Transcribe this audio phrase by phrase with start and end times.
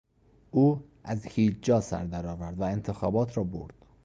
[0.51, 3.85] او از هیچ جا سردرآورد و انتخابات را برد!